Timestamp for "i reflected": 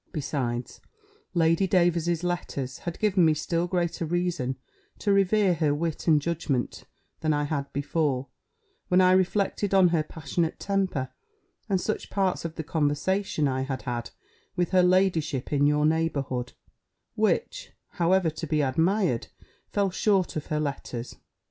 8.99-9.75